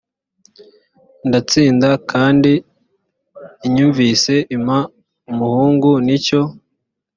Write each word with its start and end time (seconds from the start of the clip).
ndatsinda 1.27 1.89
kandi 2.11 2.51
inyumviye 3.67 4.35
impa 4.55 4.79
umuhungu 5.31 5.89
ni 6.05 6.17
cyo 6.25 6.41